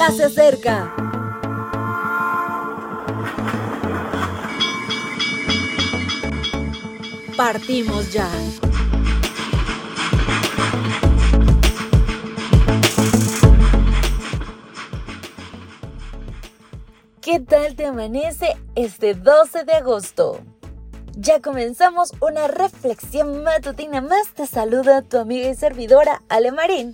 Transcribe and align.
ya 0.00 0.10
se 0.12 0.24
acerca. 0.24 0.94
Partimos 7.36 8.10
ya. 8.10 8.26
¿Qué 17.20 17.40
tal 17.40 17.76
te 17.76 17.84
amanece 17.84 18.56
este 18.74 19.12
12 19.14 19.64
de 19.64 19.74
agosto? 19.74 20.40
Ya 21.14 21.42
comenzamos 21.42 22.14
una 22.20 22.48
reflexión 22.48 23.42
matutina 23.42 24.00
más. 24.00 24.32
Te 24.34 24.46
saluda 24.46 25.02
tu 25.02 25.18
amiga 25.18 25.50
y 25.50 25.54
servidora 25.54 26.22
Ale 26.30 26.52
Marín. 26.52 26.92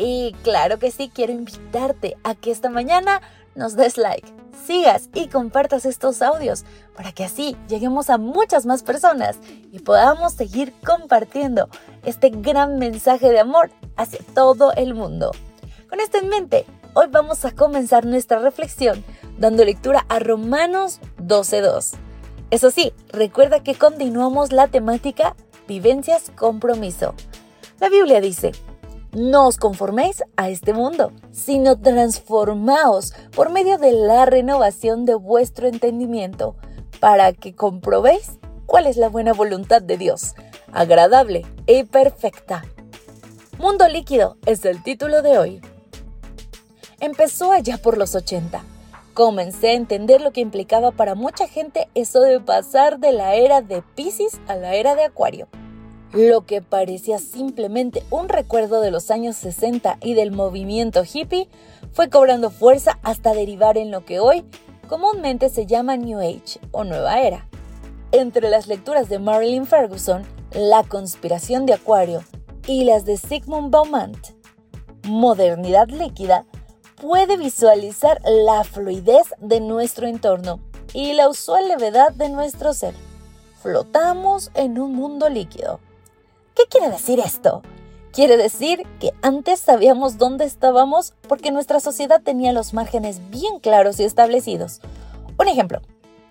Y 0.00 0.34
claro 0.42 0.78
que 0.78 0.90
sí, 0.90 1.10
quiero 1.14 1.34
invitarte 1.34 2.16
a 2.24 2.34
que 2.34 2.50
esta 2.50 2.70
mañana 2.70 3.20
nos 3.54 3.76
des 3.76 3.98
like, 3.98 4.26
sigas 4.66 5.10
y 5.12 5.28
compartas 5.28 5.84
estos 5.84 6.22
audios 6.22 6.64
para 6.96 7.12
que 7.12 7.22
así 7.22 7.54
lleguemos 7.68 8.08
a 8.08 8.16
muchas 8.16 8.64
más 8.64 8.82
personas 8.82 9.36
y 9.70 9.80
podamos 9.80 10.32
seguir 10.32 10.72
compartiendo 10.86 11.68
este 12.02 12.30
gran 12.30 12.78
mensaje 12.78 13.28
de 13.28 13.40
amor 13.40 13.70
hacia 13.96 14.20
todo 14.34 14.72
el 14.72 14.94
mundo. 14.94 15.32
Con 15.90 16.00
esto 16.00 16.16
en 16.16 16.30
mente, 16.30 16.64
hoy 16.94 17.08
vamos 17.10 17.44
a 17.44 17.50
comenzar 17.50 18.06
nuestra 18.06 18.38
reflexión 18.38 19.04
dando 19.36 19.66
lectura 19.66 20.06
a 20.08 20.18
Romanos 20.18 21.00
12.2. 21.18 21.98
Eso 22.50 22.70
sí, 22.70 22.94
recuerda 23.08 23.62
que 23.62 23.74
continuamos 23.74 24.50
la 24.50 24.66
temática 24.66 25.36
Vivencias 25.68 26.32
Compromiso. 26.34 27.14
La 27.80 27.90
Biblia 27.90 28.22
dice, 28.22 28.52
no 29.12 29.46
os 29.46 29.56
conforméis 29.56 30.22
a 30.36 30.48
este 30.48 30.72
mundo, 30.72 31.12
sino 31.30 31.78
transformaos 31.78 33.12
por 33.34 33.50
medio 33.50 33.78
de 33.78 33.92
la 33.92 34.24
renovación 34.26 35.04
de 35.04 35.14
vuestro 35.14 35.68
entendimiento, 35.68 36.56
para 37.00 37.32
que 37.32 37.54
comprobéis 37.54 38.38
cuál 38.66 38.86
es 38.86 38.96
la 38.96 39.08
buena 39.08 39.32
voluntad 39.32 39.82
de 39.82 39.96
Dios, 39.96 40.34
agradable 40.72 41.46
y 41.66 41.84
perfecta. 41.84 42.64
Mundo 43.58 43.88
líquido 43.88 44.36
es 44.46 44.64
el 44.64 44.82
título 44.82 45.22
de 45.22 45.38
hoy. 45.38 45.60
Empezó 47.00 47.52
allá 47.52 47.78
por 47.78 47.98
los 47.98 48.14
80 48.14 48.62
Comencé 49.14 49.70
a 49.70 49.74
entender 49.74 50.20
lo 50.20 50.32
que 50.32 50.40
implicaba 50.40 50.92
para 50.92 51.14
mucha 51.14 51.48
gente 51.48 51.88
eso 51.94 52.20
de 52.20 52.40
pasar 52.40 53.00
de 53.00 53.12
la 53.12 53.34
era 53.34 53.60
de 53.60 53.82
Pisces 53.82 54.40
a 54.46 54.54
la 54.54 54.74
era 54.74 54.94
de 54.94 55.04
Acuario. 55.04 55.48
Lo 56.12 56.44
que 56.44 56.60
parecía 56.60 57.18
simplemente 57.20 58.02
un 58.10 58.28
recuerdo 58.28 58.80
de 58.80 58.90
los 58.90 59.12
años 59.12 59.36
60 59.36 59.98
y 60.02 60.14
del 60.14 60.32
movimiento 60.32 61.04
hippie 61.04 61.48
fue 61.92 62.10
cobrando 62.10 62.50
fuerza 62.50 62.98
hasta 63.04 63.32
derivar 63.32 63.78
en 63.78 63.92
lo 63.92 64.04
que 64.04 64.18
hoy 64.18 64.44
comúnmente 64.88 65.48
se 65.50 65.66
llama 65.66 65.96
New 65.96 66.18
Age 66.18 66.58
o 66.72 66.82
Nueva 66.82 67.20
Era. 67.20 67.46
Entre 68.10 68.50
las 68.50 68.66
lecturas 68.66 69.08
de 69.08 69.20
Marilyn 69.20 69.66
Ferguson, 69.66 70.24
La 70.52 70.82
conspiración 70.82 71.64
de 71.64 71.74
Acuario 71.74 72.24
y 72.66 72.82
las 72.82 73.04
de 73.04 73.16
Sigmund 73.16 73.70
Baumant, 73.70 74.18
Modernidad 75.04 75.88
líquida, 75.90 76.44
puede 77.00 77.36
visualizar 77.36 78.20
la 78.24 78.64
fluidez 78.64 79.32
de 79.38 79.60
nuestro 79.60 80.08
entorno 80.08 80.58
y 80.92 81.12
la 81.12 81.28
usual 81.28 81.68
levedad 81.68 82.12
de 82.12 82.30
nuestro 82.30 82.74
ser. 82.74 82.94
Flotamos 83.62 84.50
en 84.54 84.80
un 84.80 84.92
mundo 84.92 85.28
líquido. 85.28 85.78
¿Qué 86.54 86.62
quiere 86.68 86.90
decir 86.90 87.20
esto? 87.20 87.62
Quiere 88.12 88.36
decir 88.36 88.82
que 88.98 89.12
antes 89.22 89.60
sabíamos 89.60 90.18
dónde 90.18 90.44
estábamos 90.44 91.14
porque 91.28 91.52
nuestra 91.52 91.78
sociedad 91.78 92.20
tenía 92.22 92.52
los 92.52 92.74
márgenes 92.74 93.30
bien 93.30 93.60
claros 93.60 94.00
y 94.00 94.04
establecidos. 94.04 94.80
Un 95.38 95.46
ejemplo, 95.46 95.80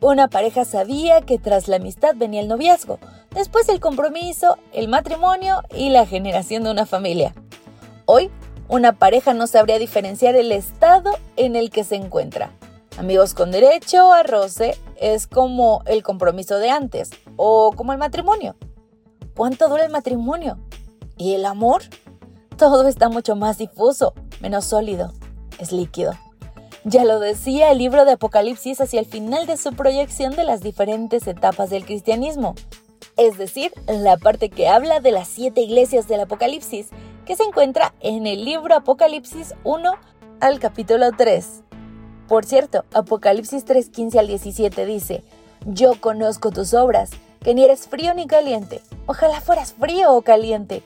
una 0.00 0.28
pareja 0.28 0.64
sabía 0.64 1.20
que 1.20 1.38
tras 1.38 1.68
la 1.68 1.76
amistad 1.76 2.14
venía 2.16 2.40
el 2.40 2.48
noviazgo, 2.48 2.98
después 3.30 3.68
el 3.68 3.78
compromiso, 3.78 4.58
el 4.72 4.88
matrimonio 4.88 5.62
y 5.74 5.90
la 5.90 6.04
generación 6.04 6.64
de 6.64 6.72
una 6.72 6.84
familia. 6.84 7.32
Hoy 8.06 8.30
una 8.68 8.98
pareja 8.98 9.32
no 9.32 9.46
sabría 9.46 9.78
diferenciar 9.78 10.34
el 10.34 10.52
estado 10.52 11.12
en 11.36 11.56
el 11.56 11.70
que 11.70 11.84
se 11.84 11.94
encuentra. 11.94 12.50
Amigos 12.98 13.34
con 13.34 13.52
derecho 13.52 14.12
a 14.12 14.24
roce 14.24 14.76
es 14.96 15.28
como 15.28 15.82
el 15.86 16.02
compromiso 16.02 16.58
de 16.58 16.70
antes 16.70 17.10
o 17.36 17.72
como 17.72 17.92
el 17.92 17.98
matrimonio. 17.98 18.56
¿Cuánto 19.38 19.68
dura 19.68 19.84
el 19.84 19.92
matrimonio? 19.92 20.58
¿Y 21.16 21.34
el 21.34 21.46
amor? 21.46 21.82
Todo 22.56 22.88
está 22.88 23.08
mucho 23.08 23.36
más 23.36 23.56
difuso, 23.56 24.12
menos 24.40 24.64
sólido, 24.64 25.12
es 25.60 25.70
líquido. 25.70 26.14
Ya 26.82 27.04
lo 27.04 27.20
decía 27.20 27.70
el 27.70 27.78
libro 27.78 28.04
de 28.04 28.14
Apocalipsis 28.14 28.80
hacia 28.80 28.98
el 28.98 29.06
final 29.06 29.46
de 29.46 29.56
su 29.56 29.74
proyección 29.74 30.34
de 30.34 30.42
las 30.42 30.60
diferentes 30.60 31.28
etapas 31.28 31.70
del 31.70 31.84
cristianismo, 31.84 32.56
es 33.16 33.38
decir, 33.38 33.70
la 33.86 34.16
parte 34.16 34.50
que 34.50 34.66
habla 34.66 34.98
de 34.98 35.12
las 35.12 35.28
siete 35.28 35.60
iglesias 35.60 36.08
del 36.08 36.22
Apocalipsis 36.22 36.88
que 37.24 37.36
se 37.36 37.44
encuentra 37.44 37.94
en 38.00 38.26
el 38.26 38.44
libro 38.44 38.74
Apocalipsis 38.74 39.54
1 39.62 39.92
al 40.40 40.58
capítulo 40.58 41.12
3. 41.16 41.62
Por 42.26 42.44
cierto, 42.44 42.84
Apocalipsis 42.92 43.64
3, 43.64 43.88
15 43.90 44.18
al 44.18 44.26
17 44.26 44.84
dice, 44.84 45.22
Yo 45.64 45.92
conozco 46.00 46.50
tus 46.50 46.74
obras, 46.74 47.10
que 47.42 47.54
ni 47.54 47.64
eres 47.64 47.88
frío 47.88 48.14
ni 48.14 48.26
caliente. 48.26 48.82
Ojalá 49.06 49.40
fueras 49.40 49.72
frío 49.72 50.14
o 50.14 50.22
caliente. 50.22 50.82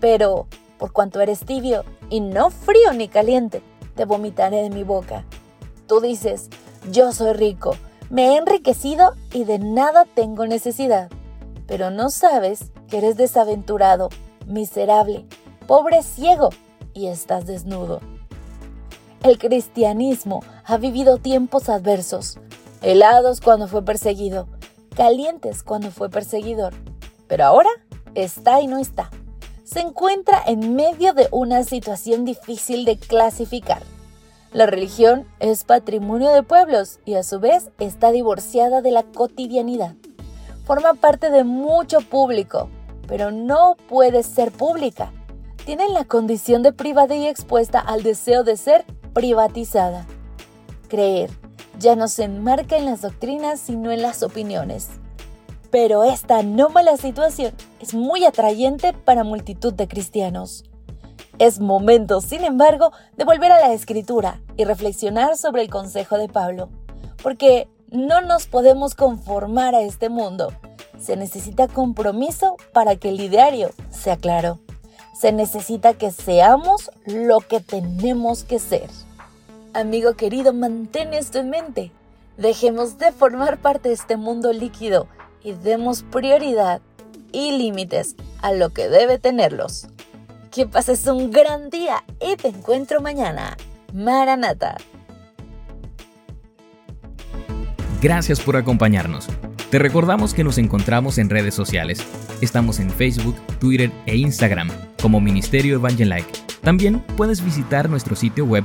Pero, 0.00 0.46
por 0.78 0.92
cuanto 0.92 1.20
eres 1.20 1.40
tibio 1.40 1.84
y 2.08 2.20
no 2.20 2.50
frío 2.50 2.92
ni 2.92 3.08
caliente, 3.08 3.62
te 3.94 4.04
vomitaré 4.04 4.62
de 4.62 4.70
mi 4.70 4.84
boca. 4.84 5.24
Tú 5.86 6.00
dices, 6.00 6.48
yo 6.90 7.12
soy 7.12 7.32
rico, 7.32 7.76
me 8.10 8.28
he 8.28 8.36
enriquecido 8.36 9.14
y 9.32 9.44
de 9.44 9.58
nada 9.58 10.06
tengo 10.14 10.46
necesidad. 10.46 11.10
Pero 11.66 11.90
no 11.90 12.10
sabes 12.10 12.70
que 12.88 12.98
eres 12.98 13.16
desaventurado, 13.16 14.08
miserable, 14.46 15.26
pobre 15.66 16.02
ciego 16.02 16.50
y 16.94 17.08
estás 17.08 17.46
desnudo. 17.46 18.00
El 19.22 19.38
cristianismo 19.38 20.42
ha 20.64 20.78
vivido 20.78 21.18
tiempos 21.18 21.68
adversos, 21.68 22.38
helados 22.82 23.40
cuando 23.40 23.66
fue 23.66 23.84
perseguido, 23.84 24.46
calientes 24.98 25.62
cuando 25.62 25.90
fue 25.90 26.10
perseguidor, 26.10 26.74
pero 27.26 27.46
ahora 27.46 27.70
está 28.14 28.60
y 28.60 28.66
no 28.66 28.76
está. 28.76 29.10
Se 29.64 29.80
encuentra 29.80 30.42
en 30.46 30.76
medio 30.76 31.14
de 31.14 31.28
una 31.30 31.64
situación 31.64 32.26
difícil 32.26 32.84
de 32.84 32.98
clasificar. 32.98 33.82
La 34.52 34.66
religión 34.66 35.26
es 35.40 35.64
patrimonio 35.64 36.32
de 36.32 36.42
pueblos 36.42 36.98
y 37.06 37.14
a 37.14 37.22
su 37.22 37.40
vez 37.40 37.70
está 37.78 38.10
divorciada 38.10 38.82
de 38.82 38.90
la 38.90 39.04
cotidianidad. 39.04 39.94
Forma 40.66 40.92
parte 40.94 41.30
de 41.30 41.44
mucho 41.44 42.00
público, 42.00 42.68
pero 43.06 43.30
no 43.30 43.76
puede 43.88 44.22
ser 44.22 44.52
pública 44.52 45.12
tienen 45.68 45.92
la 45.92 46.06
condición 46.06 46.62
de 46.62 46.72
privada 46.72 47.14
y 47.14 47.26
expuesta 47.26 47.78
al 47.78 48.02
deseo 48.02 48.42
de 48.42 48.56
ser 48.56 48.86
privatizada. 49.12 50.06
Creer 50.88 51.28
ya 51.78 51.96
no 51.96 52.08
se 52.08 52.24
enmarca 52.24 52.76
en 52.76 52.84
las 52.84 53.02
doctrinas 53.02 53.60
sino 53.60 53.90
en 53.90 54.02
las 54.02 54.22
opiniones. 54.22 54.88
Pero 55.70 56.04
esta 56.04 56.38
anómala 56.38 56.96
situación 56.96 57.54
es 57.80 57.94
muy 57.94 58.24
atrayente 58.24 58.92
para 58.92 59.24
multitud 59.24 59.72
de 59.74 59.86
cristianos. 59.86 60.64
Es 61.38 61.60
momento, 61.60 62.20
sin 62.20 62.44
embargo, 62.44 62.92
de 63.16 63.24
volver 63.24 63.52
a 63.52 63.60
la 63.60 63.72
escritura 63.72 64.40
y 64.56 64.64
reflexionar 64.64 65.36
sobre 65.36 65.62
el 65.62 65.70
consejo 65.70 66.18
de 66.18 66.28
Pablo, 66.28 66.68
porque 67.22 67.68
no 67.90 68.22
nos 68.22 68.46
podemos 68.46 68.94
conformar 68.94 69.74
a 69.74 69.82
este 69.82 70.08
mundo. 70.08 70.52
Se 70.98 71.16
necesita 71.16 71.68
compromiso 71.68 72.56
para 72.72 72.96
que 72.96 73.10
el 73.10 73.20
ideario 73.20 73.70
sea 73.90 74.16
claro 74.16 74.58
se 75.18 75.32
necesita 75.32 75.94
que 75.94 76.12
seamos 76.12 76.92
lo 77.04 77.40
que 77.40 77.58
tenemos 77.58 78.44
que 78.44 78.60
ser. 78.60 78.88
Amigo 79.74 80.14
querido, 80.14 80.54
mantén 80.54 81.12
esto 81.12 81.38
en 81.38 81.50
mente. 81.50 81.92
Dejemos 82.36 82.98
de 82.98 83.12
formar 83.12 83.58
parte 83.58 83.90
de 83.90 83.94
este 83.94 84.16
mundo 84.16 84.52
líquido 84.52 85.08
y 85.42 85.52
demos 85.52 86.02
prioridad 86.02 86.80
y 87.32 87.52
límites 87.52 88.16
a 88.40 88.52
lo 88.52 88.70
que 88.70 88.88
debe 88.88 89.18
tenerlos. 89.18 89.88
Que 90.50 90.66
pases 90.66 91.06
un 91.06 91.30
gran 91.30 91.68
día 91.68 92.02
y 92.20 92.36
te 92.36 92.48
encuentro 92.48 93.00
mañana. 93.02 93.56
Maranata. 93.92 94.76
Gracias 98.00 98.40
por 98.40 98.56
acompañarnos. 98.56 99.28
Te 99.70 99.78
recordamos 99.78 100.32
que 100.32 100.44
nos 100.44 100.56
encontramos 100.56 101.18
en 101.18 101.28
redes 101.28 101.54
sociales. 101.54 102.00
Estamos 102.40 102.80
en 102.80 102.90
Facebook, 102.90 103.36
Twitter 103.58 103.92
e 104.06 104.16
Instagram 104.16 104.70
como 105.02 105.20
Ministerio 105.20 105.74
Evangelike. 105.74 106.30
También 106.62 107.00
puedes 107.16 107.44
visitar 107.44 107.90
nuestro 107.90 108.16
sitio 108.16 108.46
web 108.46 108.64